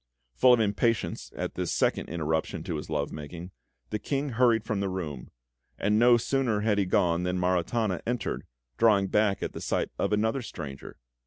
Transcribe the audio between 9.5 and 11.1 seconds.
the sight of another stranger.